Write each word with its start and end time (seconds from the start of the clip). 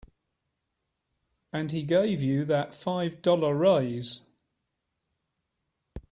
And 1.53 1.71
he 1.71 1.83
gave 1.83 2.23
you 2.23 2.43
that 2.45 2.73
five 2.73 3.21
dollar 3.21 3.53
raise. 3.55 4.23